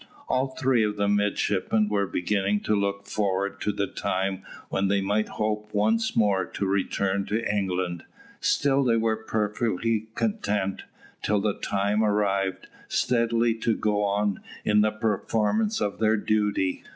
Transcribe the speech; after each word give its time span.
All 0.27 0.55
three 0.57 0.83
of 0.83 0.95
the 0.95 1.07
midshipmen 1.07 1.87
were 1.87 2.07
beginning 2.07 2.61
to 2.61 2.75
look 2.75 3.05
forward 3.05 3.61
to 3.61 3.71
the 3.71 3.85
time 3.85 4.41
when 4.69 4.87
they 4.87 4.99
might 4.99 5.27
hope 5.27 5.71
once 5.75 6.15
more 6.15 6.43
to 6.43 6.65
return 6.65 7.27
to 7.27 7.39
England. 7.47 8.05
Still 8.39 8.83
they 8.83 8.97
were 8.97 9.15
perfectly 9.15 10.07
content, 10.15 10.85
till 11.21 11.39
the 11.39 11.53
time 11.53 12.03
arrived, 12.03 12.65
steadily 12.87 13.53
to 13.59 13.75
go 13.75 14.01
on 14.03 14.39
in 14.65 14.81
the 14.81 14.89
performance 14.89 15.79
of 15.79 15.99
their 15.99 16.17
duty. 16.17 16.83